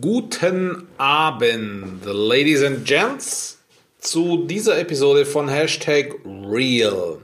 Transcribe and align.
Guten 0.00 0.88
Abend, 0.96 2.06
Ladies 2.06 2.62
and 2.62 2.86
Gents, 2.86 3.58
zu 4.00 4.46
dieser 4.46 4.78
Episode 4.78 5.26
von 5.26 5.46
Hashtag 5.46 6.14
Real. 6.24 7.18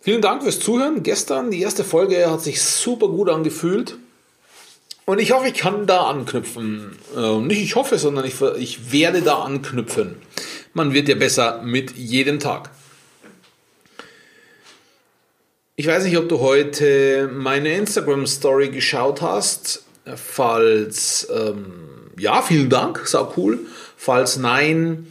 Vielen 0.00 0.20
Dank 0.20 0.42
fürs 0.42 0.58
Zuhören. 0.58 1.04
Gestern, 1.04 1.52
die 1.52 1.60
erste 1.60 1.84
Folge, 1.84 2.28
hat 2.28 2.42
sich 2.42 2.60
super 2.60 3.06
gut 3.06 3.28
angefühlt. 3.28 3.96
Und 5.04 5.20
ich 5.20 5.30
hoffe, 5.30 5.46
ich 5.46 5.54
kann 5.54 5.86
da 5.86 6.08
anknüpfen. 6.08 6.98
Äh, 7.16 7.36
nicht 7.36 7.62
ich 7.62 7.76
hoffe, 7.76 7.96
sondern 7.96 8.24
ich, 8.24 8.42
ich 8.58 8.90
werde 8.90 9.22
da 9.22 9.42
anknüpfen. 9.42 10.16
Man 10.74 10.94
wird 10.94 11.08
ja 11.08 11.14
besser 11.14 11.62
mit 11.62 11.92
jedem 11.92 12.40
Tag. 12.40 12.70
Ich 15.76 15.86
weiß 15.86 16.02
nicht, 16.02 16.18
ob 16.18 16.28
du 16.28 16.40
heute 16.40 17.30
meine 17.32 17.72
Instagram-Story 17.76 18.70
geschaut 18.70 19.22
hast. 19.22 19.84
Falls 20.16 21.28
ähm, 21.34 21.98
ja, 22.18 22.42
vielen 22.42 22.68
Dank, 22.68 23.06
sau 23.06 23.32
cool. 23.36 23.60
Falls 23.96 24.36
nein, 24.36 25.06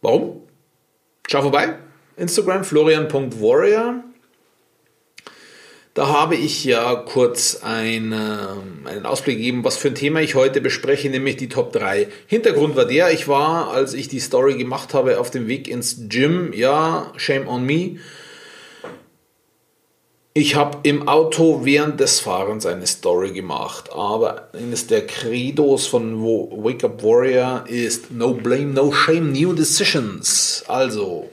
warum? 0.00 0.42
Schau 1.28 1.42
vorbei. 1.42 1.74
Instagram 2.16 2.64
florian.warrior. 2.64 4.04
Da 5.94 6.06
habe 6.06 6.36
ich 6.36 6.64
ja 6.64 6.94
kurz 6.94 7.60
eine, 7.62 8.62
einen 8.84 9.04
Ausblick 9.04 9.36
gegeben, 9.36 9.64
was 9.64 9.76
für 9.76 9.88
ein 9.88 9.96
Thema 9.96 10.20
ich 10.20 10.36
heute 10.36 10.60
bespreche, 10.60 11.10
nämlich 11.10 11.36
die 11.36 11.48
Top 11.48 11.72
3. 11.72 12.06
Hintergrund 12.28 12.76
war 12.76 12.84
der, 12.84 13.10
ich 13.10 13.26
war, 13.26 13.72
als 13.72 13.94
ich 13.94 14.06
die 14.06 14.20
Story 14.20 14.56
gemacht 14.56 14.94
habe, 14.94 15.18
auf 15.18 15.32
dem 15.32 15.48
Weg 15.48 15.66
ins 15.66 16.08
Gym, 16.08 16.52
ja, 16.52 17.12
shame 17.16 17.48
on 17.48 17.64
me, 17.64 17.96
ich 20.38 20.54
habe 20.54 20.78
im 20.84 21.08
Auto 21.08 21.62
während 21.64 21.98
des 21.98 22.20
Fahrens 22.20 22.64
eine 22.64 22.86
Story 22.86 23.32
gemacht, 23.32 23.90
aber 23.92 24.48
eines 24.52 24.86
der 24.86 25.04
Credos 25.04 25.88
von 25.88 26.22
Wake 26.22 26.84
Up 26.84 27.02
Warrior 27.02 27.64
ist 27.66 28.12
No 28.12 28.34
Blame, 28.34 28.66
No 28.66 28.92
Shame, 28.92 29.32
New 29.32 29.52
Decisions. 29.52 30.62
Also, 30.68 31.28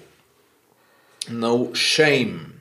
No 1.30 1.70
Shame. 1.74 2.54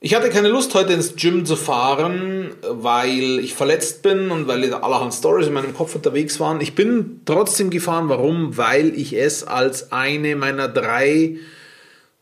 Ich 0.00 0.16
hatte 0.16 0.30
keine 0.30 0.48
Lust, 0.48 0.74
heute 0.74 0.94
ins 0.94 1.14
Gym 1.14 1.46
zu 1.46 1.54
fahren, 1.54 2.50
weil 2.68 3.38
ich 3.38 3.54
verletzt 3.54 4.02
bin 4.02 4.32
und 4.32 4.48
weil 4.48 4.74
allerhand 4.74 5.14
Stories 5.14 5.46
in 5.46 5.52
meinem 5.52 5.74
Kopf 5.74 5.94
unterwegs 5.94 6.40
waren. 6.40 6.60
Ich 6.60 6.74
bin 6.74 7.20
trotzdem 7.24 7.70
gefahren. 7.70 8.08
Warum? 8.08 8.56
Weil 8.56 8.98
ich 8.98 9.12
es 9.12 9.44
als 9.44 9.92
eine 9.92 10.34
meiner 10.34 10.66
drei 10.68 11.36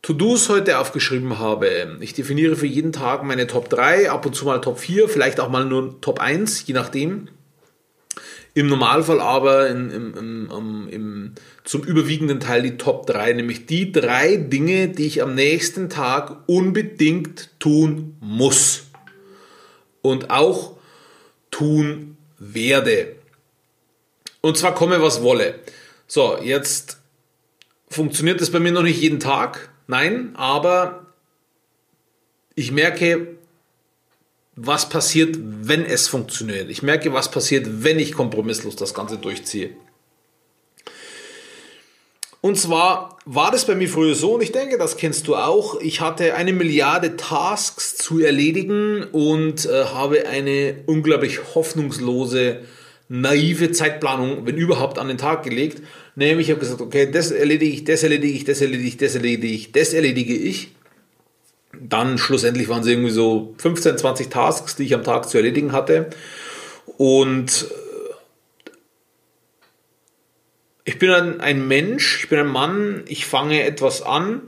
To-Dos 0.04 0.50
heute 0.50 0.80
aufgeschrieben 0.80 1.38
habe. 1.38 1.96
Ich 2.00 2.12
definiere 2.12 2.56
für 2.56 2.66
jeden 2.66 2.92
Tag 2.92 3.22
meine 3.24 3.46
Top 3.46 3.70
3, 3.70 4.10
ab 4.10 4.26
und 4.26 4.34
zu 4.34 4.44
mal 4.44 4.60
Top 4.60 4.78
4, 4.78 5.08
vielleicht 5.08 5.40
auch 5.40 5.48
mal 5.48 5.64
nur 5.64 5.98
Top 6.02 6.20
1, 6.20 6.66
je 6.66 6.74
nachdem. 6.74 7.28
Im 8.52 8.66
Normalfall 8.66 9.22
aber 9.22 9.70
in, 9.70 9.90
im, 9.90 10.14
im, 10.14 10.88
im, 10.90 11.32
zum 11.64 11.84
überwiegenden 11.84 12.38
Teil 12.38 12.60
die 12.60 12.76
Top 12.76 13.06
3, 13.06 13.32
nämlich 13.32 13.64
die 13.64 13.92
drei 13.92 14.36
Dinge, 14.36 14.88
die 14.88 15.06
ich 15.06 15.22
am 15.22 15.34
nächsten 15.34 15.88
Tag 15.88 16.36
unbedingt 16.44 17.58
tun 17.58 18.18
muss. 18.20 18.88
Und 20.02 20.28
auch 20.28 20.76
tun 21.50 22.18
werde. 22.38 23.16
Und 24.42 24.58
zwar 24.58 24.74
komme, 24.74 25.00
was 25.00 25.22
wolle. 25.22 25.60
So, 26.06 26.36
jetzt 26.42 26.98
funktioniert 27.94 28.40
das 28.40 28.50
bei 28.50 28.60
mir 28.60 28.72
noch 28.72 28.82
nicht 28.82 29.00
jeden 29.00 29.20
Tag. 29.20 29.70
Nein, 29.86 30.34
aber 30.34 31.06
ich 32.54 32.72
merke, 32.72 33.36
was 34.56 34.88
passiert, 34.88 35.36
wenn 35.40 35.84
es 35.84 36.08
funktioniert. 36.08 36.70
Ich 36.70 36.82
merke, 36.82 37.12
was 37.12 37.30
passiert, 37.30 37.66
wenn 37.84 37.98
ich 37.98 38.12
kompromisslos 38.12 38.76
das 38.76 38.94
Ganze 38.94 39.18
durchziehe. 39.18 39.70
Und 42.40 42.56
zwar 42.58 43.18
war 43.24 43.50
das 43.50 43.64
bei 43.64 43.74
mir 43.74 43.88
früher 43.88 44.14
so, 44.14 44.34
und 44.34 44.42
ich 44.42 44.52
denke, 44.52 44.76
das 44.76 44.96
kennst 44.98 45.26
du 45.28 45.34
auch. 45.34 45.80
Ich 45.80 46.00
hatte 46.02 46.34
eine 46.34 46.52
Milliarde 46.52 47.16
Tasks 47.16 47.96
zu 47.96 48.20
erledigen 48.20 49.02
und 49.12 49.64
äh, 49.64 49.86
habe 49.86 50.26
eine 50.28 50.82
unglaublich 50.86 51.54
hoffnungslose, 51.54 52.60
naive 53.08 53.72
Zeitplanung, 53.72 54.46
wenn 54.46 54.56
überhaupt, 54.56 54.98
an 54.98 55.08
den 55.08 55.16
Tag 55.16 55.42
gelegt. 55.42 55.80
Nämlich, 56.16 56.48
ich 56.48 56.50
habe 56.52 56.60
gesagt, 56.60 56.80
okay, 56.80 57.10
das 57.10 57.30
erledige 57.30 57.72
ich, 57.72 57.84
das 57.84 58.02
erledige 58.02 58.34
ich, 58.34 58.44
das 58.44 58.60
erledige 58.60 58.86
ich, 58.86 58.96
das 58.96 59.14
erledige 59.14 59.46
ich, 59.48 59.72
das 59.72 59.92
erledige 59.92 60.34
ich. 60.34 60.74
Dann 61.72 62.18
schlussendlich 62.18 62.68
waren 62.68 62.82
es 62.82 62.86
irgendwie 62.86 63.10
so 63.10 63.54
15, 63.58 63.98
20 63.98 64.28
Tasks, 64.28 64.76
die 64.76 64.84
ich 64.84 64.94
am 64.94 65.02
Tag 65.02 65.28
zu 65.28 65.38
erledigen 65.38 65.72
hatte. 65.72 66.10
Und 66.98 67.66
äh, 67.68 68.74
ich 70.84 70.98
bin 71.00 71.10
ein, 71.10 71.40
ein 71.40 71.66
Mensch, 71.66 72.22
ich 72.22 72.28
bin 72.28 72.38
ein 72.38 72.46
Mann, 72.46 73.02
ich 73.08 73.26
fange 73.26 73.64
etwas 73.64 74.02
an 74.02 74.42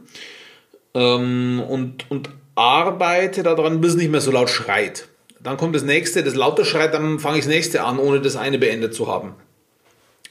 ähm, 0.94 1.60
und, 1.66 2.09
und 2.10 2.31
arbeite 2.54 3.43
daran, 3.43 3.81
bis 3.81 3.93
es 3.93 3.97
nicht 3.97 4.10
mehr 4.10 4.21
so 4.21 4.31
laut 4.31 4.50
schreit. 4.50 5.09
Dann 5.41 5.56
kommt 5.56 5.75
das 5.75 5.83
nächste, 5.83 6.22
das 6.22 6.34
lauter 6.34 6.65
schreit, 6.65 6.94
dann 6.94 7.19
fange 7.19 7.38
ich 7.38 7.44
das 7.44 7.53
nächste 7.53 7.83
an, 7.83 7.98
ohne 7.98 8.21
das 8.21 8.37
eine 8.37 8.59
beendet 8.59 8.94
zu 8.94 9.09
haben. 9.09 9.34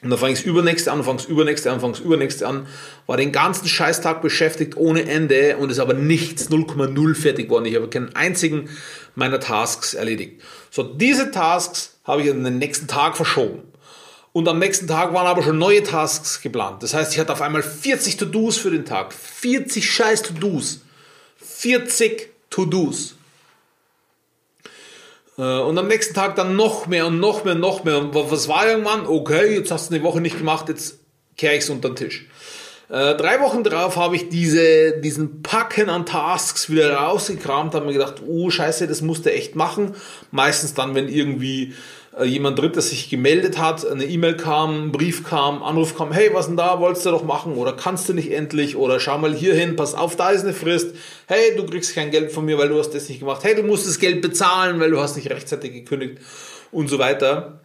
Und 0.06 0.12
dann 0.12 0.20
fange 0.20 0.34
ich 0.34 0.46
übernächste 0.46 0.92
an, 0.92 1.04
fange 1.04 1.24
übernächste 1.28 1.72
an, 1.72 1.80
fange 1.80 1.98
übernächste 1.98 2.48
an. 2.48 2.68
War 3.08 3.18
den 3.18 3.32
ganzen 3.32 3.68
Scheißtag 3.68 4.22
beschäftigt 4.22 4.78
ohne 4.78 5.10
Ende 5.10 5.58
und 5.58 5.72
ist 5.72 5.80
aber 5.80 5.96
nichts 5.96 6.52
0,0 6.52 7.16
fertig 7.16 7.50
worden. 7.50 7.66
Ich 7.66 7.76
habe 7.76 7.90
keinen 7.90 8.16
einzigen 8.16 8.70
meiner 9.16 9.40
Tasks 9.40 9.96
erledigt. 9.96 10.44
So, 10.70 10.84
diese 10.84 11.32
Tasks 11.32 11.98
habe 12.04 12.22
ich 12.22 12.28
in 12.28 12.44
den 12.44 12.60
nächsten 12.60 12.86
Tag 12.86 13.18
verschoben. 13.18 13.64
Und 14.32 14.48
am 14.48 14.60
nächsten 14.60 14.86
Tag 14.86 15.12
waren 15.12 15.26
aber 15.26 15.42
schon 15.42 15.58
neue 15.58 15.82
Tasks 15.82 16.40
geplant. 16.40 16.84
Das 16.84 16.94
heißt, 16.94 17.12
ich 17.12 17.20
hatte 17.20 17.34
auf 17.34 17.42
einmal 17.42 17.64
40 17.64 18.18
To-Dos 18.18 18.58
für 18.58 18.70
den 18.70 18.86
Tag. 18.86 19.12
40 19.12 19.90
scheiß 19.90 20.22
To-Dos. 20.22 20.82
40 21.38 22.30
To-Dos. 22.52 23.16
Äh, 25.38 25.42
und 25.42 25.78
am 25.78 25.88
nächsten 25.88 26.14
Tag 26.14 26.36
dann 26.36 26.56
noch 26.56 26.88
mehr 26.88 27.08
und 27.08 27.20
noch 27.20 27.44
mehr 27.44 27.56
und 27.56 27.62
noch 27.62 27.84
mehr. 27.84 27.98
Und 28.00 28.14
was 28.14 28.48
war 28.48 28.68
irgendwann? 28.68 29.06
Okay, 29.06 29.56
jetzt 29.56 29.72
hast 29.72 29.90
du 29.90 29.96
eine 29.96 30.04
Woche 30.04 30.22
nicht 30.22 30.38
gemacht, 30.38 30.70
jetzt 30.70 31.00
kehre 31.38 31.56
ich 31.56 31.64
es 31.64 31.70
unter 31.70 31.90
den 31.90 31.96
Tisch. 31.96 32.28
Äh, 32.88 33.16
drei 33.16 33.42
Wochen 33.42 33.64
drauf 33.64 33.96
habe 33.96 34.16
ich 34.16 34.30
diese, 34.30 35.00
diesen 35.00 35.42
Packen 35.42 35.90
an 35.90 36.06
Tasks 36.06 36.70
wieder 36.70 36.94
rausgekramt, 36.94 37.74
habe 37.74 37.88
mir 37.88 37.94
gedacht, 37.94 38.22
oh 38.28 38.52
scheiße, 38.52 38.88
das 38.88 39.02
musst 39.02 39.26
du 39.26 39.34
echt 39.34 39.56
machen. 39.56 39.96
Meistens 40.32 40.76
dann, 40.76 40.94
wenn 40.94 41.08
irgendwie 41.08 41.74
jemand 42.24 42.58
Drittes 42.58 42.92
sich 42.92 43.10
gemeldet 43.10 43.58
hat, 43.58 43.86
eine 43.86 44.06
E-Mail 44.06 44.38
kam, 44.38 44.86
ein 44.86 44.94
Brief 44.94 45.26
kam, 45.26 45.62
Anruf 45.64 45.98
kam, 45.98 46.14
hey, 46.14 46.30
was 46.34 46.48
denn 46.48 46.56
da, 46.56 46.80
wolltest 46.80 47.06
du 47.06 47.12
doch 47.12 47.26
machen 47.26 47.56
oder 47.56 47.74
kannst 47.74 48.08
du 48.08 48.14
nicht 48.14 48.32
endlich 48.32 48.78
oder 48.78 49.02
schau 49.02 49.18
mal 49.18 49.34
hier 49.34 49.54
hin, 49.54 49.76
pass 49.76 49.96
auf, 49.96 50.16
da 50.16 50.30
ist 50.30 50.44
eine 50.44 50.54
Frist, 50.54 50.96
hey, 51.28 51.58
du 51.58 51.66
kriegst 51.66 51.94
kein 51.94 52.12
Geld 52.12 52.32
von 52.32 52.46
mir, 52.46 52.58
weil 52.58 52.70
du 52.70 52.80
hast 52.80 52.92
das 52.92 53.10
nicht 53.10 53.20
gemacht, 53.20 53.44
hey, 53.44 53.54
du 53.56 53.64
musst 53.64 53.86
das 53.86 54.00
Geld 54.00 54.22
bezahlen, 54.22 54.80
weil 54.80 54.92
du 54.92 55.02
hast 55.02 55.18
nicht 55.18 55.30
rechtzeitig 55.30 55.74
gekündigt 55.74 56.20
und 56.72 56.90
so 56.90 57.00
weiter. 57.00 57.60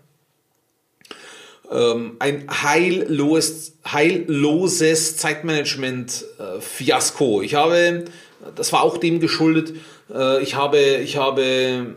Ähm, 1.70 2.16
ein 2.18 2.48
heilloses, 2.50 3.74
heilloses 3.84 5.16
Zeitmanagement-Fiasko. 5.16 7.42
Ich 7.42 7.54
habe, 7.54 8.06
das 8.56 8.72
war 8.72 8.82
auch 8.82 8.98
dem 8.98 9.20
geschuldet, 9.20 9.74
äh, 10.12 10.42
ich 10.42 10.56
habe, 10.56 10.80
ich 10.80 11.16
habe 11.16 11.94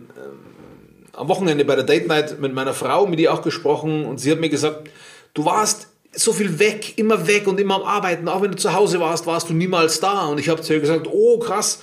am 1.14 1.28
Wochenende 1.28 1.64
bei 1.64 1.76
der 1.76 1.84
Date 1.86 2.08
Night 2.08 2.40
mit 2.40 2.54
meiner 2.54 2.74
Frau, 2.74 3.06
mit 3.06 3.20
ihr 3.20 3.34
auch 3.34 3.42
gesprochen 3.42 4.06
und 4.06 4.20
sie 4.20 4.32
hat 4.32 4.40
mir 4.40 4.50
gesagt, 4.50 4.90
du 5.34 5.46
warst 5.46 5.88
so 6.16 6.34
viel 6.34 6.60
weg, 6.60 6.98
immer 6.98 7.28
weg 7.28 7.48
und 7.48 7.60
immer 7.60 7.76
am 7.76 7.84
Arbeiten. 7.84 8.28
Auch 8.28 8.42
wenn 8.42 8.52
du 8.52 8.58
zu 8.58 8.74
Hause 8.74 9.00
warst, 9.00 9.26
warst 9.26 9.50
du 9.50 9.54
niemals 9.54 10.00
da. 10.00 10.28
Und 10.28 10.40
ich 10.40 10.50
habe 10.50 10.62
zu 10.62 10.74
ihr 10.74 10.80
gesagt, 10.80 11.08
oh 11.10 11.40
krass, 11.40 11.82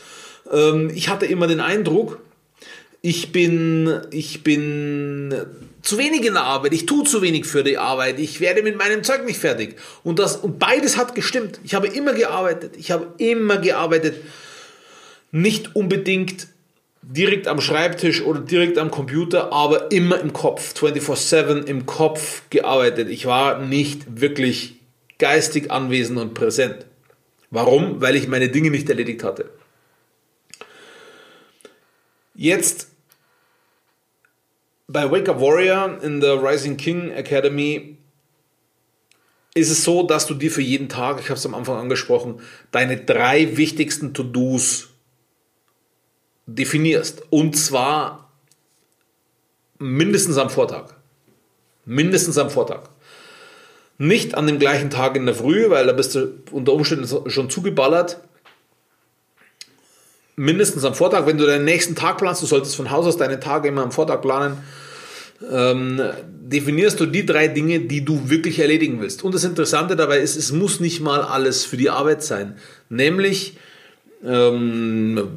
ähm, 0.52 0.90
ich 0.94 1.08
hatte 1.08 1.26
immer 1.26 1.46
den 1.46 1.60
Eindruck, 1.60 2.18
ich 3.02 3.32
bin, 3.32 4.00
ich 4.10 4.44
bin 4.44 5.34
zu 5.82 5.96
wenig 5.96 6.24
in 6.26 6.34
der 6.34 6.44
Arbeit, 6.44 6.74
ich 6.74 6.86
tue 6.86 7.04
zu 7.04 7.22
wenig 7.22 7.46
für 7.46 7.64
die 7.64 7.78
Arbeit, 7.78 8.18
ich 8.18 8.40
werde 8.40 8.62
mit 8.62 8.76
meinem 8.76 9.02
Zeug 9.02 9.24
nicht 9.24 9.40
fertig. 9.40 9.76
Und, 10.04 10.18
das, 10.18 10.36
und 10.36 10.58
beides 10.58 10.96
hat 10.96 11.14
gestimmt. 11.14 11.60
Ich 11.64 11.74
habe 11.74 11.86
immer 11.86 12.12
gearbeitet, 12.12 12.74
ich 12.76 12.90
habe 12.90 13.14
immer 13.18 13.56
gearbeitet. 13.56 14.16
Nicht 15.32 15.76
unbedingt 15.76 16.48
direkt 17.02 17.48
am 17.48 17.60
Schreibtisch 17.60 18.22
oder 18.22 18.40
direkt 18.40 18.78
am 18.78 18.90
Computer, 18.90 19.52
aber 19.52 19.90
immer 19.90 20.20
im 20.20 20.32
Kopf, 20.32 20.74
24/7 20.74 21.64
im 21.64 21.86
Kopf 21.86 22.42
gearbeitet. 22.50 23.08
Ich 23.08 23.26
war 23.26 23.60
nicht 23.60 24.20
wirklich 24.20 24.76
geistig 25.18 25.70
anwesend 25.70 26.18
und 26.18 26.34
präsent. 26.34 26.86
Warum? 27.50 28.00
Weil 28.00 28.16
ich 28.16 28.28
meine 28.28 28.48
Dinge 28.48 28.70
nicht 28.70 28.88
erledigt 28.88 29.24
hatte. 29.24 29.50
Jetzt 32.34 32.88
bei 34.86 35.10
Wake 35.10 35.28
Up 35.28 35.40
Warrior 35.40 35.98
in 36.02 36.20
der 36.20 36.42
Rising 36.42 36.76
King 36.76 37.10
Academy 37.10 37.96
ist 39.54 39.70
es 39.70 39.84
so, 39.84 40.04
dass 40.04 40.26
du 40.26 40.34
dir 40.34 40.50
für 40.50 40.62
jeden 40.62 40.88
Tag, 40.88 41.20
ich 41.20 41.26
habe 41.26 41.38
es 41.38 41.46
am 41.46 41.54
Anfang 41.54 41.76
angesprochen, 41.76 42.40
deine 42.70 42.96
drei 42.98 43.56
wichtigsten 43.56 44.14
To-Dos 44.14 44.89
definierst. 46.54 47.22
Und 47.30 47.56
zwar 47.56 48.30
mindestens 49.78 50.36
am 50.36 50.50
Vortag. 50.50 50.94
Mindestens 51.84 52.38
am 52.38 52.50
Vortag. 52.50 52.82
Nicht 53.98 54.34
an 54.34 54.46
dem 54.46 54.58
gleichen 54.58 54.90
Tag 54.90 55.16
in 55.16 55.26
der 55.26 55.34
Früh, 55.34 55.68
weil 55.70 55.86
da 55.86 55.92
bist 55.92 56.14
du 56.14 56.40
unter 56.50 56.72
Umständen 56.72 57.30
schon 57.30 57.50
zugeballert. 57.50 58.20
Mindestens 60.36 60.84
am 60.84 60.94
Vortag, 60.94 61.26
wenn 61.26 61.36
du 61.36 61.46
deinen 61.46 61.66
nächsten 61.66 61.94
Tag 61.94 62.18
planst, 62.18 62.42
du 62.42 62.46
solltest 62.46 62.76
von 62.76 62.90
Haus 62.90 63.06
aus 63.06 63.18
deine 63.18 63.40
Tage 63.40 63.68
immer 63.68 63.82
am 63.82 63.92
Vortag 63.92 64.22
planen, 64.22 64.58
ähm, 65.50 66.00
definierst 66.26 66.98
du 67.00 67.06
die 67.06 67.26
drei 67.26 67.48
Dinge, 67.48 67.80
die 67.80 68.04
du 68.04 68.30
wirklich 68.30 68.58
erledigen 68.58 69.00
willst. 69.00 69.22
Und 69.22 69.34
das 69.34 69.44
Interessante 69.44 69.96
dabei 69.96 70.18
ist, 70.20 70.36
es 70.36 70.52
muss 70.52 70.80
nicht 70.80 71.00
mal 71.00 71.22
alles 71.22 71.64
für 71.64 71.76
die 71.76 71.90
Arbeit 71.90 72.22
sein. 72.22 72.56
Nämlich, 72.88 73.58
ähm, 74.24 75.28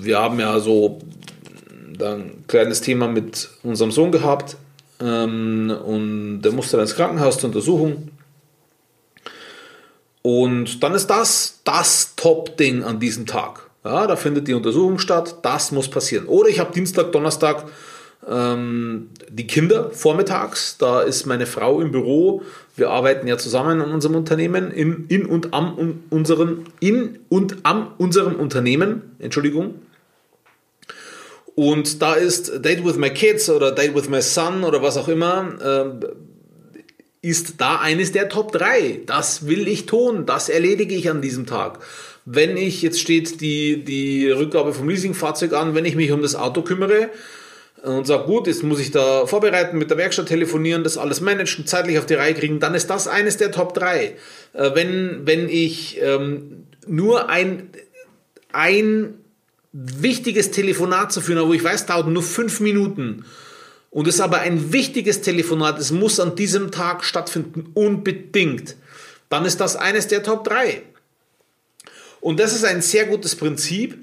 wir 0.00 0.18
haben 0.18 0.40
ja 0.40 0.58
so 0.60 1.00
ein 2.00 2.44
kleines 2.46 2.80
Thema 2.80 3.08
mit 3.08 3.48
unserem 3.62 3.90
Sohn 3.90 4.12
gehabt 4.12 4.56
ähm, 5.00 5.74
und 5.84 6.42
der 6.42 6.52
musste 6.52 6.76
dann 6.76 6.86
ins 6.86 6.94
Krankenhaus 6.94 7.38
zur 7.38 7.48
Untersuchung. 7.48 8.10
Und 10.22 10.82
dann 10.82 10.94
ist 10.94 11.06
das 11.08 11.60
das 11.64 12.14
Top-Ding 12.16 12.82
an 12.82 13.00
diesem 13.00 13.26
Tag. 13.26 13.70
Ja, 13.84 14.06
da 14.06 14.16
findet 14.16 14.48
die 14.48 14.54
Untersuchung 14.54 14.98
statt, 14.98 15.36
das 15.42 15.72
muss 15.72 15.88
passieren. 15.88 16.26
Oder 16.26 16.48
ich 16.48 16.58
habe 16.58 16.72
Dienstag, 16.72 17.12
Donnerstag 17.12 17.64
ähm, 18.28 19.10
die 19.28 19.46
Kinder 19.46 19.90
vormittags, 19.90 20.76
da 20.78 21.00
ist 21.00 21.26
meine 21.26 21.46
Frau 21.46 21.80
im 21.80 21.92
Büro. 21.92 22.42
Wir 22.76 22.90
arbeiten 22.90 23.26
ja 23.26 23.38
zusammen 23.38 23.80
an 23.80 23.92
unserem 23.92 24.16
Unternehmen, 24.16 24.70
in, 24.70 25.06
in 25.08 25.26
und 25.26 25.54
am 25.54 26.00
unseren, 26.10 26.64
in 26.80 27.18
und 27.28 27.58
am 27.62 27.92
unserem 27.98 28.36
Unternehmen, 28.36 29.16
Entschuldigung. 29.18 29.76
Und 31.54 32.02
da 32.02 32.14
ist 32.14 32.64
Date 32.64 32.84
with 32.84 32.96
my 32.96 33.10
kids 33.10 33.50
oder 33.50 33.72
Date 33.72 33.94
with 33.94 34.08
my 34.08 34.22
son 34.22 34.62
oder 34.62 34.80
was 34.80 34.96
auch 34.96 35.08
immer, 35.08 35.98
äh, 36.02 36.06
ist 37.20 37.60
da 37.60 37.80
eines 37.80 38.12
der 38.12 38.28
Top 38.28 38.52
3. 38.52 39.00
Das 39.06 39.48
will 39.48 39.66
ich 39.66 39.86
tun, 39.86 40.24
das 40.24 40.48
erledige 40.48 40.94
ich 40.94 41.10
an 41.10 41.20
diesem 41.20 41.46
Tag. 41.46 41.80
Wenn 42.24 42.56
ich, 42.56 42.82
jetzt 42.82 43.00
steht 43.00 43.40
die, 43.40 43.84
die 43.84 44.30
Rückgabe 44.30 44.72
vom 44.72 44.88
Leasingfahrzeug 44.88 45.52
an, 45.52 45.74
wenn 45.74 45.84
ich 45.84 45.96
mich 45.96 46.12
um 46.12 46.22
das 46.22 46.36
Auto 46.36 46.62
kümmere, 46.62 47.10
und 47.82 48.06
sage, 48.06 48.24
gut, 48.24 48.46
jetzt 48.46 48.62
muss 48.62 48.80
ich 48.80 48.90
da 48.90 49.26
vorbereiten, 49.26 49.78
mit 49.78 49.90
der 49.90 49.98
Werkstatt 49.98 50.26
telefonieren, 50.26 50.84
das 50.84 50.98
alles 50.98 51.20
managen, 51.20 51.66
zeitlich 51.66 51.98
auf 51.98 52.06
die 52.06 52.14
Reihe 52.14 52.34
kriegen, 52.34 52.60
dann 52.60 52.74
ist 52.74 52.88
das 52.90 53.08
eines 53.08 53.36
der 53.36 53.52
Top 53.52 53.74
3. 53.74 54.16
Äh, 54.52 54.70
wenn, 54.74 55.26
wenn 55.26 55.48
ich 55.48 56.00
ähm, 56.00 56.66
nur 56.86 57.28
ein, 57.28 57.70
ein 58.52 59.14
wichtiges 59.72 60.50
Telefonat 60.50 61.12
zu 61.12 61.20
führen 61.20 61.38
habe, 61.38 61.48
wo 61.48 61.54
ich 61.54 61.64
weiß, 61.64 61.86
dauert 61.86 62.08
nur 62.08 62.22
fünf 62.22 62.60
Minuten 62.60 63.24
und 63.90 64.06
es 64.06 64.16
ist 64.16 64.20
aber 64.20 64.40
ein 64.40 64.72
wichtiges 64.72 65.22
Telefonat, 65.22 65.78
es 65.78 65.92
muss 65.92 66.20
an 66.20 66.36
diesem 66.36 66.70
Tag 66.70 67.04
stattfinden, 67.04 67.70
unbedingt, 67.74 68.76
dann 69.28 69.44
ist 69.44 69.60
das 69.60 69.76
eines 69.76 70.08
der 70.08 70.22
Top 70.22 70.44
3. 70.44 70.82
Und 72.20 72.40
das 72.40 72.52
ist 72.52 72.64
ein 72.64 72.82
sehr 72.82 73.06
gutes 73.06 73.36
Prinzip 73.36 73.98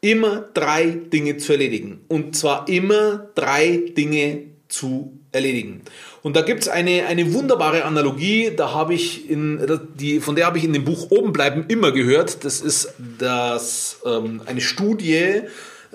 immer 0.00 0.48
drei 0.54 0.86
Dinge 0.86 1.36
zu 1.36 1.52
erledigen. 1.52 2.00
Und 2.08 2.36
zwar 2.36 2.68
immer 2.68 3.28
drei 3.34 3.82
Dinge 3.96 4.44
zu 4.68 5.18
erledigen. 5.32 5.82
Und 6.22 6.36
da 6.36 6.42
gibt 6.42 6.62
es 6.62 6.68
eine, 6.68 7.06
eine 7.06 7.32
wunderbare 7.32 7.84
Analogie, 7.84 8.52
da 8.54 8.72
habe 8.72 8.94
ich 8.94 9.30
in, 9.30 9.66
die, 9.94 10.20
von 10.20 10.36
der 10.36 10.46
habe 10.46 10.58
ich 10.58 10.64
in 10.64 10.72
dem 10.72 10.84
Buch 10.84 11.10
Oben 11.10 11.32
bleiben 11.32 11.64
immer 11.68 11.92
gehört. 11.92 12.44
Das 12.44 12.60
ist 12.60 12.94
das, 13.18 14.00
ähm, 14.04 14.42
eine 14.46 14.60
Studie, 14.60 15.42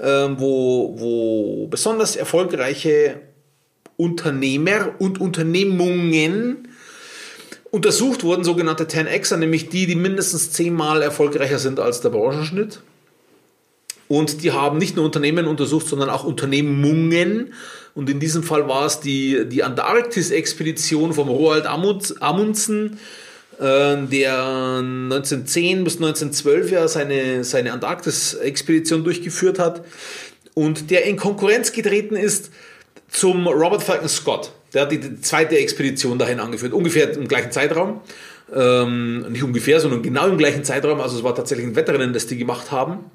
ähm, 0.01 0.35
wo, 0.39 0.99
wo 0.99 1.67
besonders 1.67 2.15
erfolgreiche 2.15 3.21
Unternehmer 3.97 4.95
und 4.99 5.21
Unternehmungen 5.21 6.67
untersucht 7.71 8.23
wurden, 8.23 8.43
sogenannte 8.43 8.85
10xer, 8.85 9.37
nämlich 9.37 9.69
die, 9.69 9.85
die 9.85 9.95
mindestens 9.95 10.51
zehnmal 10.51 11.01
erfolgreicher 11.01 11.59
sind 11.59 11.79
als 11.79 12.01
der 12.01 12.09
Branchenschnitt. 12.09 12.81
Und 14.07 14.43
die 14.43 14.51
haben 14.51 14.77
nicht 14.77 14.95
nur 14.95 15.05
Unternehmen 15.05 15.47
untersucht, 15.47 15.87
sondern 15.87 16.09
auch 16.09 16.23
Unternehmungen. 16.23 17.53
Und 17.95 18.09
in 18.09 18.19
diesem 18.19 18.43
Fall 18.43 18.67
war 18.67 18.85
es 18.85 18.99
die, 18.99 19.45
die 19.47 19.63
Antarktis-Expedition 19.63 21.13
vom 21.13 21.29
Roald 21.29 21.65
Amundsen, 21.65 22.99
äh, 23.59 23.97
der 24.05 24.77
1910 24.77 25.83
bis 25.83 25.95
1912 25.95 26.71
ja 26.71 26.87
seine, 26.87 27.43
seine 27.43 27.73
Antarktis-Expedition 27.73 29.03
durchgeführt 29.03 29.59
hat 29.59 29.83
und 30.55 30.89
der 30.89 31.05
in 31.05 31.17
Konkurrenz 31.17 31.71
getreten 31.71 32.15
ist 32.15 32.51
zum 33.09 33.47
Robert 33.47 33.83
Falcon 33.83 34.09
Scott. 34.09 34.51
Der 34.73 34.83
hat 34.83 34.91
die 34.91 35.21
zweite 35.21 35.57
Expedition 35.57 36.17
dahin 36.17 36.39
angeführt, 36.39 36.73
ungefähr 36.73 37.11
im 37.13 37.27
gleichen 37.27 37.51
Zeitraum. 37.51 38.01
Ähm, 38.53 39.31
nicht 39.31 39.43
ungefähr, 39.43 39.79
sondern 39.79 40.01
genau 40.01 40.27
im 40.27 40.37
gleichen 40.37 40.63
Zeitraum. 40.63 40.99
Also 41.01 41.17
es 41.17 41.23
war 41.23 41.33
tatsächlich 41.35 41.67
ein 41.67 41.75
Wettrennen, 41.75 42.13
das 42.13 42.27
die 42.27 42.37
gemacht 42.37 42.71
haben. 42.71 43.05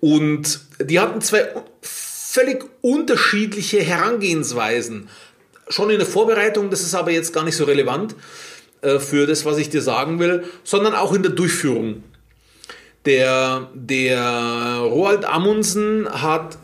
Und 0.00 0.60
die 0.80 1.00
hatten 1.00 1.20
zwei 1.20 1.48
völlig 1.82 2.64
unterschiedliche 2.82 3.80
Herangehensweisen. 3.80 5.08
Schon 5.68 5.90
in 5.90 5.98
der 5.98 6.06
Vorbereitung, 6.06 6.70
das 6.70 6.82
ist 6.82 6.94
aber 6.94 7.10
jetzt 7.10 7.32
gar 7.32 7.44
nicht 7.44 7.56
so 7.56 7.64
relevant 7.64 8.14
äh, 8.80 8.98
für 8.98 9.26
das, 9.26 9.44
was 9.44 9.58
ich 9.58 9.70
dir 9.70 9.82
sagen 9.82 10.18
will, 10.18 10.44
sondern 10.64 10.94
auch 10.94 11.12
in 11.12 11.22
der 11.22 11.32
Durchführung. 11.32 12.04
Der, 13.04 13.70
der 13.74 14.80
Roald 14.82 15.24
Amundsen 15.24 16.08
hat 16.10 16.58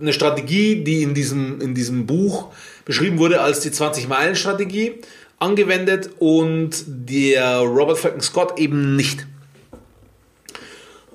eine 0.00 0.12
Strategie, 0.12 0.84
die 0.84 1.02
in 1.02 1.14
diesem, 1.14 1.60
in 1.60 1.74
diesem 1.74 2.06
Buch 2.06 2.52
beschrieben 2.84 3.18
wurde 3.18 3.40
als 3.40 3.60
die 3.60 3.70
20-Meilen-Strategie, 3.70 5.00
angewendet 5.38 6.10
und 6.18 6.84
der 6.86 7.58
Robert 7.58 7.98
Falcon 7.98 8.20
Scott 8.20 8.58
eben 8.58 8.96
nicht. 8.96 9.26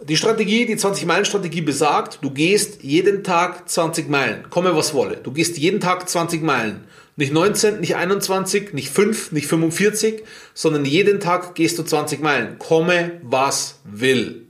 Die 0.10 0.18
Strategie, 0.18 0.66
die 0.66 0.76
20-Meilen-Strategie 0.76 1.62
besagt, 1.62 2.20
du 2.22 2.30
gehst 2.30 2.84
jeden 2.84 3.24
Tag 3.24 3.70
20 3.70 4.10
Meilen, 4.10 4.50
komme 4.50 4.76
was 4.76 4.94
wolle. 4.94 5.16
Du 5.16 5.32
gehst 5.32 5.58
jeden 5.58 5.80
Tag 5.80 6.10
20 6.10 6.44
Meilen. 6.44 6.84
Nicht 7.16 7.32
19, 7.32 7.80
nicht 7.80 7.96
21, 7.96 8.74
nicht 8.74 8.90
5, 8.90 9.32
nicht 9.32 9.48
45, 9.48 10.24
sondern 10.54 10.84
jeden 10.84 11.22
Tag 11.22 11.56
gehst 11.56 11.80
du 11.80 11.84
20 11.84 12.22
Meilen. 12.22 12.60
Komme 12.60 13.22
was 13.22 13.80
will. 13.86 14.46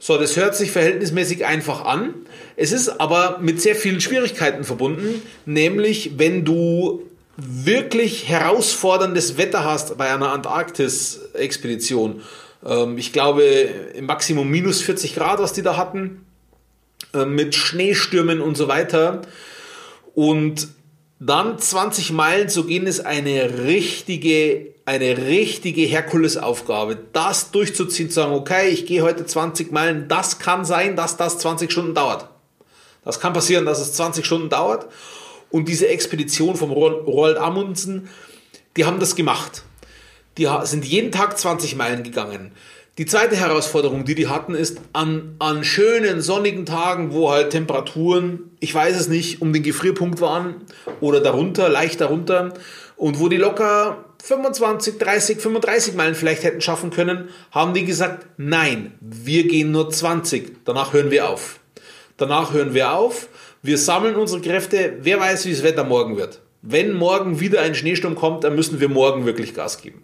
So, 0.00 0.18
das 0.18 0.36
hört 0.36 0.56
sich 0.56 0.72
verhältnismäßig 0.72 1.44
einfach 1.46 1.84
an. 1.84 2.14
Es 2.56 2.72
ist 2.72 2.88
aber 2.88 3.38
mit 3.40 3.62
sehr 3.62 3.76
vielen 3.76 4.00
Schwierigkeiten 4.00 4.64
verbunden, 4.64 5.22
nämlich 5.46 6.18
wenn 6.18 6.44
du 6.44 7.04
wirklich 7.36 8.28
herausforderndes 8.28 9.38
Wetter 9.38 9.64
hast 9.64 9.96
bei 9.96 10.12
einer 10.12 10.32
Antarktis-Expedition 10.32 12.22
ich 12.96 13.12
glaube, 13.12 13.42
im 13.42 14.06
Maximum 14.06 14.48
minus 14.48 14.80
40 14.80 15.14
Grad, 15.14 15.38
was 15.38 15.52
die 15.52 15.62
da 15.62 15.76
hatten, 15.76 16.24
äh, 17.12 17.24
mit 17.26 17.54
Schneestürmen 17.54 18.40
und 18.40 18.56
so 18.56 18.68
weiter. 18.68 19.22
Und 20.14 20.68
dann 21.20 21.58
20 21.58 22.12
Meilen 22.12 22.48
zu 22.48 22.64
gehen, 22.64 22.86
ist 22.86 23.00
eine 23.00 23.64
richtige, 23.64 24.74
eine 24.84 25.16
richtige 25.16 25.82
Herkulesaufgabe. 25.82 26.98
Das 27.12 27.50
durchzuziehen, 27.50 28.08
zu 28.08 28.16
sagen, 28.16 28.32
okay, 28.32 28.68
ich 28.68 28.86
gehe 28.86 29.02
heute 29.02 29.24
20 29.24 29.72
Meilen, 29.72 30.08
das 30.08 30.38
kann 30.38 30.64
sein, 30.64 30.96
dass 30.96 31.16
das 31.16 31.38
20 31.38 31.70
Stunden 31.70 31.94
dauert. 31.94 32.28
Das 33.04 33.20
kann 33.20 33.32
passieren, 33.32 33.66
dass 33.66 33.80
es 33.80 33.92
20 33.92 34.24
Stunden 34.24 34.48
dauert. 34.48 34.86
Und 35.50 35.68
diese 35.68 35.88
Expedition 35.88 36.56
vom 36.56 36.72
Roald 36.72 37.36
Amundsen, 37.38 38.08
die 38.76 38.84
haben 38.84 38.98
das 38.98 39.14
gemacht. 39.14 39.62
Die 40.36 40.48
sind 40.64 40.84
jeden 40.84 41.12
Tag 41.12 41.38
20 41.38 41.76
Meilen 41.76 42.02
gegangen. 42.02 42.52
Die 42.96 43.06
zweite 43.06 43.34
Herausforderung, 43.34 44.04
die 44.04 44.14
die 44.14 44.28
hatten, 44.28 44.54
ist 44.54 44.80
an, 44.92 45.34
an 45.40 45.64
schönen 45.64 46.20
sonnigen 46.20 46.64
Tagen, 46.64 47.12
wo 47.12 47.30
halt 47.30 47.50
Temperaturen, 47.50 48.52
ich 48.60 48.72
weiß 48.72 48.96
es 48.96 49.08
nicht, 49.08 49.42
um 49.42 49.52
den 49.52 49.64
Gefrierpunkt 49.64 50.20
waren 50.20 50.62
oder 51.00 51.20
darunter, 51.20 51.68
leicht 51.68 52.00
darunter 52.00 52.54
und 52.96 53.18
wo 53.18 53.28
die 53.28 53.36
locker 53.36 54.04
25, 54.22 54.98
30, 54.98 55.40
35 55.40 55.94
Meilen 55.94 56.14
vielleicht 56.14 56.44
hätten 56.44 56.60
schaffen 56.60 56.90
können, 56.90 57.30
haben 57.50 57.74
die 57.74 57.84
gesagt, 57.84 58.26
nein, 58.36 58.94
wir 59.00 59.48
gehen 59.48 59.72
nur 59.72 59.90
20, 59.90 60.64
danach 60.64 60.92
hören 60.92 61.10
wir 61.10 61.28
auf. 61.28 61.58
Danach 62.16 62.52
hören 62.52 62.74
wir 62.74 62.92
auf, 62.92 63.28
wir 63.60 63.76
sammeln 63.76 64.14
unsere 64.14 64.40
Kräfte, 64.40 64.98
wer 65.00 65.18
weiß, 65.18 65.46
wie 65.46 65.50
das 65.50 65.64
Wetter 65.64 65.82
morgen 65.82 66.16
wird. 66.16 66.40
Wenn 66.62 66.92
morgen 66.92 67.40
wieder 67.40 67.60
ein 67.60 67.74
Schneesturm 67.74 68.14
kommt, 68.14 68.44
dann 68.44 68.54
müssen 68.54 68.78
wir 68.78 68.88
morgen 68.88 69.26
wirklich 69.26 69.52
Gas 69.52 69.82
geben. 69.82 70.03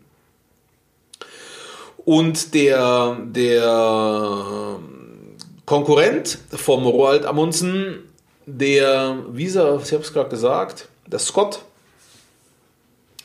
Und 2.11 2.55
der, 2.55 3.19
der 3.25 4.81
Konkurrent 5.64 6.38
vom 6.50 6.85
Roald 6.85 7.25
Amundsen, 7.25 8.00
der, 8.47 9.23
wie 9.31 9.47
ich 9.47 9.57
habe 9.57 9.81
es 9.81 10.12
gerade 10.12 10.29
gesagt, 10.29 10.88
der 11.07 11.21
Scott, 11.21 11.62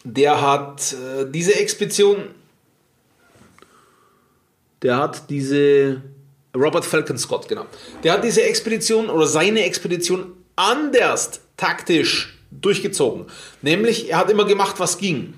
der 0.03 0.39
hat 0.39 0.93
äh, 0.93 1.25
diese 1.27 1.55
Expedition, 1.55 2.27
der 4.83 4.97
hat 4.97 5.31
diese, 5.31 6.03
Robert 6.55 6.85
Falcon 6.85 7.17
Scott, 7.17 7.47
genau, 7.47 7.65
der 8.03 8.13
hat 8.13 8.23
diese 8.23 8.43
Expedition 8.43 9.09
oder 9.09 9.25
seine 9.25 9.63
Expedition 9.63 10.31
anders 10.55 11.39
taktisch 11.57 12.37
durchgezogen. 12.51 13.25
Nämlich, 13.63 14.11
er 14.11 14.19
hat 14.19 14.29
immer 14.29 14.45
gemacht, 14.45 14.75
was 14.77 14.99
ging. 14.99 15.33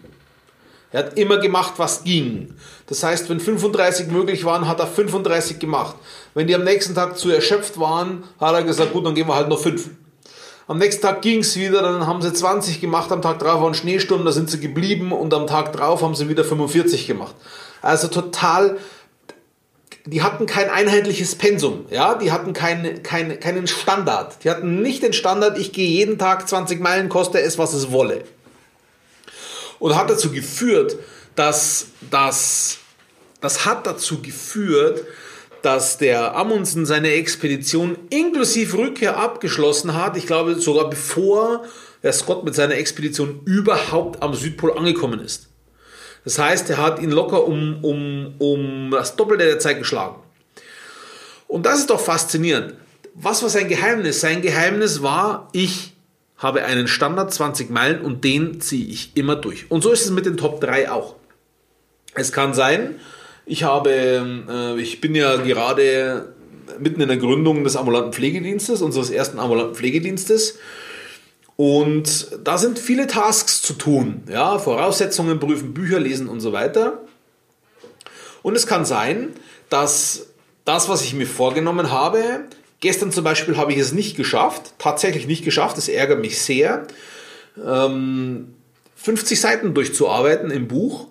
Er 0.97 1.05
hat 1.05 1.19
immer 1.19 1.37
gemacht, 1.37 1.73
was 1.77 2.05
ging. 2.05 2.55
Das 2.87 3.03
heißt, 3.03 3.29
wenn 3.29 3.39
35 3.39 4.07
möglich 4.07 4.45
waren, 4.45 4.67
hat 4.67 4.79
er 4.79 4.87
35 4.87 5.59
gemacht. 5.59 5.95
Wenn 6.33 6.47
die 6.47 6.55
am 6.55 6.63
nächsten 6.63 6.95
Tag 6.95 7.19
zu 7.19 7.29
erschöpft 7.29 7.79
waren, 7.79 8.23
hat 8.39 8.55
er 8.55 8.63
gesagt, 8.63 8.93
gut, 8.93 9.05
dann 9.05 9.13
gehen 9.13 9.27
wir 9.27 9.35
halt 9.35 9.47
noch 9.47 9.59
5. 9.59 9.91
Am 10.67 10.79
nächsten 10.79 11.03
Tag 11.03 11.21
ging 11.21 11.41
es 11.41 11.55
wieder, 11.55 11.83
dann 11.83 12.07
haben 12.07 12.23
sie 12.23 12.33
20 12.33 12.81
gemacht, 12.81 13.11
am 13.11 13.21
Tag 13.21 13.37
drauf 13.37 13.61
war 13.61 13.67
ein 13.67 13.75
Schneesturm, 13.75 14.25
da 14.25 14.31
sind 14.31 14.49
sie 14.49 14.59
geblieben 14.59 15.11
und 15.11 15.31
am 15.35 15.45
Tag 15.45 15.71
drauf 15.71 16.01
haben 16.01 16.15
sie 16.15 16.29
wieder 16.29 16.43
45 16.43 17.05
gemacht. 17.05 17.35
Also 17.83 18.07
total, 18.07 18.79
die 20.07 20.23
hatten 20.23 20.47
kein 20.47 20.71
einheitliches 20.71 21.35
Pensum, 21.35 21.85
ja, 21.91 22.15
die 22.15 22.31
hatten 22.31 22.53
kein, 22.53 23.03
kein, 23.03 23.39
keinen 23.39 23.67
Standard. 23.67 24.43
Die 24.43 24.49
hatten 24.49 24.81
nicht 24.81 25.03
den 25.03 25.13
Standard, 25.13 25.59
ich 25.59 25.73
gehe 25.73 25.87
jeden 25.87 26.17
Tag 26.17 26.49
20 26.49 26.79
Meilen, 26.79 27.07
koste 27.07 27.39
es, 27.39 27.59
was 27.59 27.75
es 27.75 27.91
wolle 27.91 28.23
und 29.79 29.95
hat 29.95 30.09
dazu 30.09 30.31
geführt, 30.31 30.97
dass 31.35 31.87
das, 32.09 32.79
das 33.41 33.65
hat 33.65 33.85
dazu 33.85 34.21
geführt, 34.21 35.05
dass 35.61 35.97
der 35.97 36.35
Amundsen 36.35 36.85
seine 36.85 37.11
Expedition 37.11 37.97
inklusive 38.09 38.77
Rückkehr 38.77 39.17
abgeschlossen 39.17 39.95
hat. 39.95 40.17
Ich 40.17 40.27
glaube 40.27 40.55
sogar 40.55 40.89
bevor 40.89 41.65
der 42.03 42.13
Scott 42.13 42.45
mit 42.45 42.55
seiner 42.55 42.75
Expedition 42.75 43.41
überhaupt 43.45 44.21
am 44.21 44.33
Südpol 44.33 44.77
angekommen 44.77 45.19
ist. 45.19 45.49
Das 46.23 46.39
heißt, 46.39 46.69
er 46.69 46.77
hat 46.77 47.01
ihn 47.01 47.11
locker 47.11 47.45
um, 47.45 47.83
um, 47.83 48.35
um 48.37 48.91
das 48.91 49.15
Doppelte 49.15 49.45
der 49.45 49.59
Zeit 49.59 49.79
geschlagen. 49.79 50.21
Und 51.47 51.65
das 51.65 51.79
ist 51.79 51.89
doch 51.89 51.99
faszinierend. 51.99 52.75
Was 53.13 53.41
war 53.41 53.49
sein 53.49 53.67
Geheimnis? 53.67 54.21
Sein 54.21 54.41
Geheimnis 54.41 55.01
war, 55.01 55.49
ich 55.53 55.96
habe 56.37 56.63
einen 56.63 56.87
Standard 56.87 57.33
20 57.33 57.69
Meilen 57.69 58.01
und 58.01 58.23
den 58.23 58.61
ziehe 58.61 58.87
ich 58.87 59.11
immer 59.15 59.35
durch. 59.35 59.69
Und 59.71 59.81
so 59.81 59.91
ist 59.91 60.05
es 60.05 60.11
mit 60.11 60.25
den 60.25 60.37
Top 60.37 60.61
3 60.61 60.91
auch. 60.91 61.15
Es 62.13 62.31
kann 62.31 62.53
sein, 62.53 62.99
ich 63.45 63.63
habe, 63.63 63.91
äh, 63.91 64.81
ich 64.81 65.01
bin 65.01 65.15
ja 65.15 65.37
gerade 65.37 66.33
mitten 66.79 67.01
in 67.01 67.07
der 67.07 67.17
Gründung 67.17 67.63
des 67.63 67.75
ambulanten 67.75 68.13
Pflegedienstes, 68.13 68.81
unseres 68.81 69.09
ersten 69.09 69.39
ambulanten 69.39 69.75
Pflegedienstes. 69.75 70.59
Und 71.55 72.37
da 72.43 72.57
sind 72.57 72.77
viele 72.77 73.07
Tasks 73.07 73.61
zu 73.63 73.73
tun. 73.73 74.23
Ja, 74.29 74.59
Voraussetzungen 74.59 75.39
prüfen, 75.39 75.73
Bücher 75.73 75.99
lesen 75.99 76.27
und 76.29 76.39
so 76.39 76.53
weiter. 76.53 77.01
Und 78.43 78.55
es 78.55 78.67
kann 78.67 78.85
sein, 78.85 79.29
dass 79.69 80.27
das, 80.65 80.87
was 80.87 81.03
ich 81.03 81.13
mir 81.13 81.25
vorgenommen 81.25 81.91
habe, 81.91 82.41
Gestern 82.79 83.11
zum 83.11 83.23
Beispiel 83.23 83.57
habe 83.57 83.73
ich 83.73 83.79
es 83.79 83.91
nicht 83.91 84.15
geschafft, 84.15 84.73
tatsächlich 84.77 85.25
nicht 85.25 85.43
geschafft, 85.43 85.77
das 85.77 85.87
ärgert 85.87 86.21
mich 86.21 86.39
sehr, 86.39 86.85
50 87.55 87.65
ähm, 87.65 88.55
Seiten 89.35 89.73
durchzuarbeiten 89.73 90.51
im 90.51 90.67
Buch. 90.67 91.07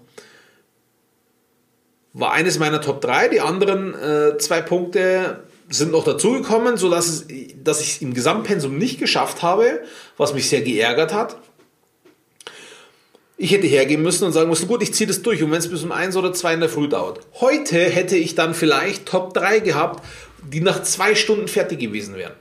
War 2.13 2.33
eines 2.33 2.59
meiner 2.59 2.81
Top 2.81 3.01
3, 3.01 3.29
die 3.29 3.41
anderen 3.41 3.95
äh, 3.95 4.39
zwei 4.39 4.63
Punkte 4.63 5.43
sind 5.69 5.91
noch 5.91 6.05
dazugekommen, 6.05 6.77
sodass 6.77 7.09
es, 7.09 7.27
dass 7.63 7.81
ich 7.81 7.97
es 7.97 8.03
im 8.03 8.15
Gesamtpensum 8.15 8.79
nicht 8.79 8.99
geschafft 8.99 9.43
habe, 9.43 9.83
was 10.17 10.33
mich 10.35 10.49
sehr 10.49 10.63
geärgert 10.63 11.13
hat. 11.13 11.37
Ich 13.39 13.51
hätte 13.51 13.67
hergehen 13.67 14.01
müssen 14.01 14.25
und 14.25 14.33
sagen 14.33 14.49
müssen, 14.49 14.67
gut, 14.67 14.83
ich 14.83 14.95
ziehe 14.95 15.07
das 15.07 15.21
durch 15.21 15.43
und 15.43 15.51
wenn 15.51 15.59
es 15.59 15.69
bis 15.69 15.83
um 15.83 15.93
1 15.93 16.17
oder 16.17 16.33
2 16.33 16.55
in 16.55 16.61
der 16.61 16.71
Früh 16.71 16.89
dauert. 16.89 17.21
Heute 17.41 17.79
hätte 17.79 18.17
ich 18.17 18.35
dann 18.35 18.55
vielleicht 18.55 19.05
Top 19.05 19.35
3 19.35 19.59
gehabt 19.59 20.03
die 20.43 20.61
nach 20.61 20.83
zwei 20.83 21.15
Stunden 21.15 21.49
fertig 21.49 21.79
gewesen 21.79 22.17
wären. 22.17 22.35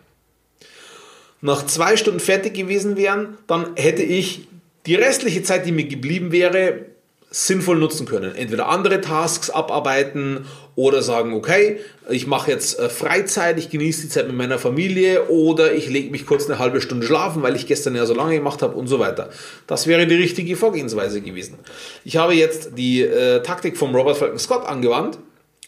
Nach 1.41 1.65
zwei 1.65 1.97
Stunden 1.97 2.19
fertig 2.19 2.53
gewesen 2.53 2.97
wären, 2.97 3.37
dann 3.47 3.75
hätte 3.75 4.03
ich 4.03 4.47
die 4.85 4.95
restliche 4.95 5.43
Zeit, 5.43 5.65
die 5.65 5.71
mir 5.71 5.85
geblieben 5.85 6.31
wäre, 6.31 6.85
sinnvoll 7.31 7.77
nutzen 7.77 8.07
können. 8.07 8.33
Entweder 8.33 8.69
andere 8.69 9.01
Tasks 9.01 9.49
abarbeiten 9.49 10.45
oder 10.75 11.01
sagen, 11.01 11.33
okay, 11.33 11.79
ich 12.09 12.27
mache 12.27 12.51
jetzt 12.51 12.79
äh, 12.79 12.87
Freizeit, 12.87 13.59
ich 13.59 13.69
genieße 13.69 14.03
die 14.03 14.09
Zeit 14.09 14.27
mit 14.27 14.37
meiner 14.37 14.57
Familie 14.57 15.27
oder 15.27 15.73
ich 15.73 15.89
lege 15.89 16.11
mich 16.11 16.25
kurz 16.25 16.45
eine 16.45 16.59
halbe 16.59 16.79
Stunde 16.81 17.05
schlafen, 17.05 17.43
weil 17.43 17.55
ich 17.55 17.67
gestern 17.67 17.95
ja 17.95 18.05
so 18.05 18.13
lange 18.13 18.35
gemacht 18.35 18.61
habe 18.61 18.75
und 18.75 18.87
so 18.87 18.99
weiter. 18.99 19.29
Das 19.67 19.85
wäre 19.85 20.07
die 20.07 20.15
richtige 20.15 20.55
Vorgehensweise 20.55 21.19
gewesen. 21.21 21.59
Ich 22.05 22.15
habe 22.17 22.33
jetzt 22.33 22.77
die 22.77 23.01
äh, 23.01 23.41
Taktik 23.43 23.77
vom 23.77 23.93
Robert 23.93 24.17
Falcon 24.17 24.39
Scott 24.39 24.65
angewandt 24.65 25.17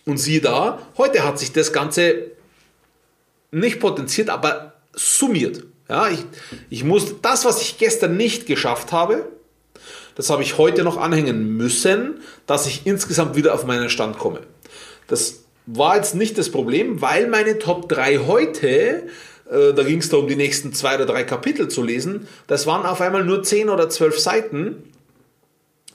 und 0.08 0.18
siehe 0.18 0.42
da, 0.42 0.80
heute 0.98 1.24
hat 1.24 1.38
sich 1.38 1.52
das 1.52 1.74
Ganze 1.74 2.32
nicht 3.52 3.80
potenziert, 3.80 4.30
aber 4.30 4.74
summiert. 4.94 5.64
Ja, 5.90 6.10
ich, 6.10 6.26
ich 6.70 6.84
muss 6.84 7.22
das, 7.22 7.46
was 7.46 7.62
ich 7.62 7.78
gestern 7.78 8.18
nicht 8.18 8.46
geschafft 8.46 8.92
habe, 8.92 9.28
das 10.16 10.30
habe 10.30 10.42
ich 10.42 10.58
heute 10.58 10.84
noch 10.84 10.98
anhängen 10.98 11.56
müssen, 11.56 12.22
dass 12.46 12.66
ich 12.66 12.86
insgesamt 12.86 13.36
wieder 13.36 13.54
auf 13.54 13.66
meinen 13.66 13.90
Stand 13.90 14.18
komme. 14.18 14.42
Das 15.08 15.44
war 15.66 15.96
jetzt 15.96 16.16
nicht 16.16 16.38
das 16.38 16.50
Problem, 16.50 17.02
weil 17.02 17.28
meine 17.28 17.60
Top 17.60 17.88
3 17.88 18.20
heute, 18.26 19.04
äh, 19.50 19.74
da 19.74 19.84
ging 19.84 20.00
es 20.00 20.10
da 20.10 20.18
um 20.18 20.28
die 20.28 20.36
nächsten 20.36 20.74
zwei 20.74 20.96
oder 20.96 21.06
drei 21.06 21.24
Kapitel 21.24 21.68
zu 21.68 21.84
lesen, 21.84 22.28
das 22.48 22.66
waren 22.66 22.86
auf 22.86 23.00
einmal 23.00 23.24
nur 23.24 23.44
10 23.44 23.70
oder 23.70 23.90
12 23.90 24.20
Seiten 24.20 24.84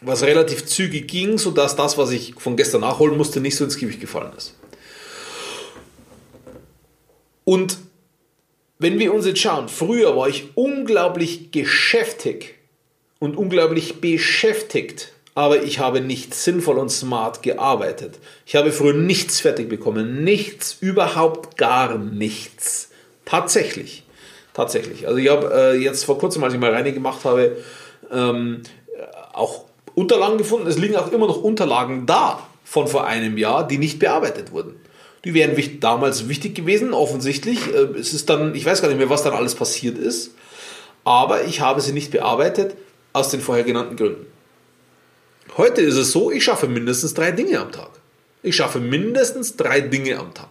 was 0.04 0.22
relativ 0.22 0.66
zügig 0.66 1.08
ging, 1.08 1.38
sodass 1.38 1.76
das, 1.76 1.96
was 1.98 2.10
ich 2.10 2.34
von 2.38 2.56
gestern 2.56 2.80
nachholen 2.80 3.16
musste, 3.16 3.40
nicht 3.40 3.56
so 3.56 3.64
ins 3.64 3.78
Gewicht 3.78 4.00
gefallen 4.00 4.32
ist. 4.36 4.54
Und 7.44 7.78
wenn 8.78 8.98
wir 8.98 9.14
uns 9.14 9.26
jetzt 9.26 9.40
schauen, 9.40 9.68
früher 9.68 10.16
war 10.16 10.28
ich 10.28 10.56
unglaublich 10.56 11.52
geschäftig 11.52 12.56
und 13.18 13.36
unglaublich 13.36 14.00
beschäftigt, 14.00 15.12
aber 15.34 15.62
ich 15.62 15.78
habe 15.78 16.00
nicht 16.00 16.34
sinnvoll 16.34 16.78
und 16.78 16.90
smart 16.90 17.42
gearbeitet. 17.42 18.18
Ich 18.44 18.56
habe 18.56 18.72
früher 18.72 18.94
nichts 18.94 19.40
fertig 19.40 19.68
bekommen, 19.68 20.24
nichts, 20.24 20.76
überhaupt 20.80 21.56
gar 21.56 21.96
nichts. 21.96 22.90
Tatsächlich, 23.24 24.02
tatsächlich. 24.52 25.06
Also 25.06 25.18
ich 25.18 25.30
habe 25.30 25.52
äh, 25.54 25.76
jetzt 25.76 26.04
vor 26.04 26.18
kurzem, 26.18 26.42
als 26.44 26.52
ich 26.54 26.60
mal 26.60 26.72
reine 26.72 26.92
gemacht 26.92 27.24
habe, 27.24 27.56
ähm, 28.10 28.62
auch 29.32 29.64
Unterlagen 29.94 30.38
gefunden. 30.38 30.66
Es 30.66 30.78
liegen 30.78 30.96
auch 30.96 31.12
immer 31.12 31.26
noch 31.26 31.42
Unterlagen 31.42 32.06
da 32.06 32.46
von 32.64 32.88
vor 32.88 33.06
einem 33.06 33.36
Jahr, 33.36 33.66
die 33.66 33.78
nicht 33.78 33.98
bearbeitet 33.98 34.52
wurden. 34.52 34.76
Die 35.24 35.34
wären 35.34 35.56
damals 35.80 36.28
wichtig 36.28 36.54
gewesen, 36.54 36.94
offensichtlich. 36.94 37.58
Äh, 37.68 37.98
es 37.98 38.12
ist 38.12 38.28
dann, 38.28 38.54
ich 38.54 38.64
weiß 38.64 38.82
gar 38.82 38.88
nicht 38.88 38.98
mehr, 38.98 39.10
was 39.10 39.22
dann 39.22 39.34
alles 39.34 39.54
passiert 39.54 39.98
ist. 39.98 40.32
Aber 41.04 41.44
ich 41.44 41.60
habe 41.60 41.80
sie 41.80 41.92
nicht 41.92 42.10
bearbeitet 42.10 42.76
aus 43.12 43.28
den 43.28 43.40
vorher 43.40 43.64
genannten 43.64 43.96
Gründen. 43.96 44.26
Heute 45.56 45.82
ist 45.82 45.96
es 45.96 46.12
so, 46.12 46.30
ich 46.30 46.44
schaffe 46.44 46.66
mindestens 46.66 47.14
drei 47.14 47.30
Dinge 47.30 47.60
am 47.60 47.72
Tag. 47.72 47.90
Ich 48.42 48.56
schaffe 48.56 48.80
mindestens 48.80 49.56
drei 49.56 49.80
Dinge 49.80 50.18
am 50.18 50.32
Tag. 50.32 50.48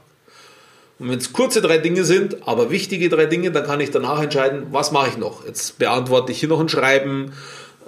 Und 1.00 1.10
wenn 1.10 1.17
es 1.17 1.33
kurze 1.33 1.62
drei 1.62 1.79
Dinge 1.79 2.03
sind, 2.03 2.48
aber 2.48 2.69
wichtige 2.69 3.10
drei 3.10 3.25
Dinge, 3.25 3.51
dann 3.51 3.65
kann 3.65 3.79
ich 3.79 3.89
danach 3.89 4.21
entscheiden, 4.21 4.67
was 4.69 4.91
mache 4.91 5.10
ich 5.10 5.17
noch. 5.17 5.45
Jetzt 5.48 5.79
beantworte 5.79 6.31
ich 6.31 6.39
hier 6.39 6.50
noch 6.50 6.60
ein 6.60 6.69
Schreiben, 6.69 7.33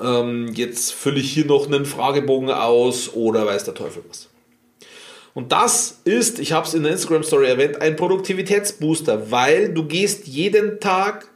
ähm, 0.01 0.50
jetzt 0.53 0.93
fülle 0.93 1.19
ich 1.19 1.31
hier 1.31 1.45
noch 1.45 1.67
einen 1.67 1.85
Fragebogen 1.85 2.51
aus 2.51 3.13
oder 3.13 3.45
weiß 3.45 3.63
der 3.65 3.73
Teufel 3.73 4.03
was. 4.07 4.29
Und 5.33 5.51
das 5.51 6.00
ist, 6.03 6.39
ich 6.39 6.51
habe 6.51 6.67
es 6.67 6.73
in 6.73 6.83
der 6.83 6.91
Instagram 6.91 7.23
Story 7.23 7.47
erwähnt, 7.47 7.81
ein 7.81 7.95
Produktivitätsbooster, 7.95 9.31
weil 9.31 9.73
du 9.73 9.85
gehst 9.85 10.27
jeden 10.27 10.79
Tag 10.79 11.27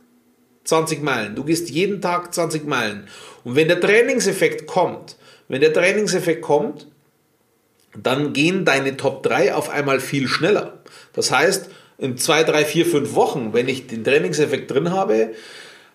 20 0.65 1.01
Meilen. 1.01 1.35
Du 1.35 1.43
gehst 1.43 1.69
jeden 1.69 2.01
Tag 2.01 2.33
20 2.33 2.65
Meilen. 2.67 3.07
Und 3.43 3.55
wenn 3.55 3.67
der 3.67 3.79
Trainingseffekt 3.79 4.67
kommt, 4.67 5.15
wenn 5.47 5.61
der 5.61 5.73
Trainingseffekt 5.73 6.41
kommt, 6.41 6.87
dann 7.95 8.33
gehen 8.33 8.65
deine 8.65 8.97
Top 8.97 9.23
3 9.23 9.55
auf 9.55 9.69
einmal 9.69 9.99
viel 9.99 10.27
schneller. 10.27 10.79
Das 11.13 11.31
heißt, 11.31 11.69
in 11.97 12.17
2, 12.17 12.43
3, 12.43 12.65
4, 12.65 12.85
5 12.85 13.15
Wochen, 13.15 13.53
wenn 13.53 13.67
ich 13.67 13.87
den 13.87 14.03
Trainingseffekt 14.03 14.69
drin 14.69 14.91
habe, 14.91 15.31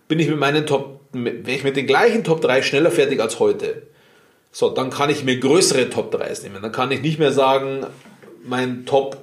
bin 0.09 0.19
ich 0.19 0.29
mit 0.29 0.39
meinen 0.39 0.67
Top, 0.67 1.01
wenn 1.13 1.47
ich 1.47 1.65
mit 1.65 1.77
den 1.77 1.87
gleichen 1.87 2.25
Top 2.25 2.41
3 2.41 2.63
schneller 2.63 2.91
fertig 2.91 3.21
als 3.21 3.39
heute. 3.39 3.83
So, 4.51 4.69
dann 4.69 4.91
kann 4.91 5.11
ich 5.11 5.25
mir 5.25 5.39
größere 5.39 5.89
Top 5.91 6.15
3s 6.15 6.43
nehmen. 6.43 6.61
Dann 6.61 6.73
kann 6.73 6.91
ich 6.91 7.01
nicht 7.01 7.19
mehr 7.19 7.33
sagen, 7.33 7.87
mein 8.45 8.85
Top, 8.85 9.17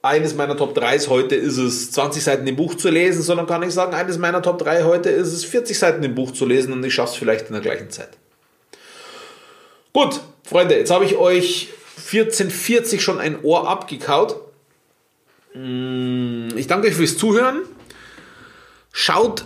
eines 0.00 0.34
meiner 0.34 0.56
Top 0.56 0.76
3s 0.76 1.08
heute 1.08 1.34
ist 1.34 1.58
es 1.58 1.90
20 1.92 2.24
Seiten 2.24 2.46
im 2.46 2.56
Buch 2.56 2.74
zu 2.74 2.88
lesen, 2.88 3.22
sondern 3.22 3.46
kann 3.46 3.62
ich 3.62 3.72
sagen, 3.72 3.94
eines 3.94 4.18
meiner 4.18 4.40
Top 4.40 4.58
3 4.58 4.84
heute 4.84 5.10
ist 5.10 5.32
es 5.32 5.44
40 5.44 5.78
Seiten 5.78 6.02
im 6.02 6.14
Buch 6.14 6.32
zu 6.32 6.46
lesen 6.46 6.72
und 6.72 6.84
ich 6.84 6.94
schaffe 6.94 7.12
es 7.12 7.18
vielleicht 7.18 7.48
in 7.48 7.52
der 7.52 7.62
gleichen 7.62 7.90
Zeit. 7.90 8.10
Gut, 9.92 10.20
Freunde, 10.42 10.76
jetzt 10.76 10.90
habe 10.90 11.04
ich 11.04 11.16
euch 11.16 11.68
1440 11.98 13.02
schon 13.02 13.18
ein 13.18 13.42
Ohr 13.42 13.68
abgekaut. 13.68 14.36
Mm, 15.54 16.48
ich 16.56 16.66
danke 16.66 16.88
euch 16.88 16.94
fürs 16.94 17.18
Zuhören. 17.18 17.60
Schaut 18.90 19.44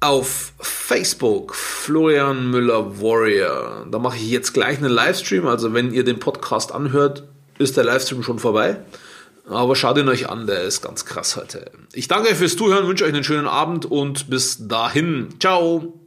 auf 0.00 0.52
Facebook 0.60 1.54
Florian 1.54 2.50
Müller 2.50 3.00
Warrior. 3.00 3.86
Da 3.90 3.98
mache 3.98 4.16
ich 4.16 4.30
jetzt 4.30 4.52
gleich 4.52 4.78
einen 4.78 4.90
Livestream. 4.90 5.46
Also 5.46 5.72
wenn 5.72 5.92
ihr 5.92 6.04
den 6.04 6.18
Podcast 6.18 6.72
anhört, 6.72 7.24
ist 7.58 7.76
der 7.76 7.84
Livestream 7.84 8.22
schon 8.22 8.38
vorbei. 8.38 8.78
Aber 9.48 9.76
schaut 9.76 9.96
ihn 9.98 10.08
euch 10.08 10.28
an, 10.28 10.46
der 10.46 10.62
ist 10.62 10.82
ganz 10.82 11.04
krass 11.04 11.36
heute. 11.36 11.70
Ich 11.92 12.08
danke 12.08 12.28
euch 12.30 12.36
fürs 12.36 12.56
Zuhören, 12.56 12.88
wünsche 12.88 13.04
euch 13.04 13.14
einen 13.14 13.24
schönen 13.24 13.46
Abend 13.46 13.86
und 13.86 14.28
bis 14.28 14.66
dahin. 14.66 15.28
Ciao. 15.40 16.05